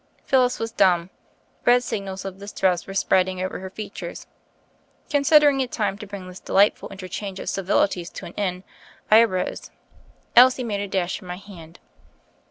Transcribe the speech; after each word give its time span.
Phyllis 0.25 0.57
was 0.57 0.71
dumb. 0.71 1.11
Red 1.63 1.83
signals 1.83 2.25
of 2.25 2.39
distress 2.39 2.87
were 2.87 2.93
spreading 2.95 3.39
over 3.39 3.59
her 3.59 3.69
features. 3.69 4.25
Considering 5.11 5.59
it 5.61 5.71
time 5.71 5.95
to 5.99 6.07
bring 6.07 6.27
this 6.27 6.39
delightful 6.39 6.89
interchange 6.89 7.39
of 7.39 7.49
civilities 7.49 8.09
to 8.09 8.25
an 8.25 8.33
end, 8.35 8.63
I 9.11 9.19
arose. 9.21 9.69
Elsie 10.35 10.63
made 10.63 10.79
a 10.79 10.87
dash 10.87 11.19
for 11.19 11.25
my 11.25 11.37
hand. 11.37 11.77